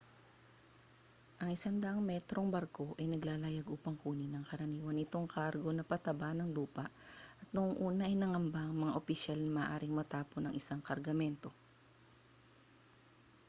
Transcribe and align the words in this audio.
ang 1.39 1.51
100-metrong 1.63 2.47
barko 2.55 2.85
ay 2.99 3.05
naglalayag 3.09 3.67
upang 3.75 3.93
kunin 4.03 4.33
ang 4.33 4.41
karaniwan 4.51 4.97
nitong 4.97 5.27
kargo 5.35 5.69
na 5.73 5.85
pataba 5.91 6.29
ng 6.35 6.49
lupa 6.57 6.85
at 7.41 7.47
noong 7.55 7.75
una 7.89 8.03
ay 8.09 8.15
nangamba 8.17 8.61
ang 8.65 8.77
mga 8.81 8.97
opisyal 9.01 9.37
na 9.41 9.55
maaaring 9.61 9.93
matapon 9.97 10.43
ang 10.49 10.53
isang 10.61 10.81
kargamento 10.89 11.49